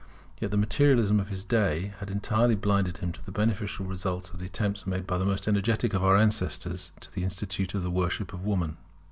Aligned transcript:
Yet 0.39 0.49
the 0.49 0.57
materialism 0.57 1.19
of 1.19 1.27
his 1.27 1.43
day 1.45 1.93
had 1.99 2.09
entirely 2.09 2.55
blinded 2.55 2.97
him 2.97 3.11
to 3.11 3.23
the 3.23 3.31
beneficial 3.31 3.85
results 3.85 4.31
of 4.31 4.39
the 4.39 4.47
attempts 4.47 4.87
made 4.87 5.05
by 5.05 5.19
the 5.19 5.25
most 5.25 5.47
energetic 5.47 5.93
of 5.93 6.03
our 6.03 6.17
ancestors 6.17 6.91
to 7.01 7.21
institute 7.21 7.69
the 7.75 7.91
Worship 7.91 8.33
of 8.33 8.43
Woman. 8.43 8.77